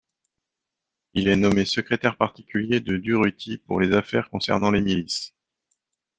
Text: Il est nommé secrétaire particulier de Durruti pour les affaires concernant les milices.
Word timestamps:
Il 1.13 1.27
est 1.27 1.35
nommé 1.35 1.63
secrétaire 1.63 2.17
particulier 2.17 2.79
de 2.79 2.97
Durruti 2.97 3.59
pour 3.59 3.79
les 3.79 3.91
affaires 3.93 4.31
concernant 4.31 4.71
les 4.71 4.81
milices. 4.81 5.35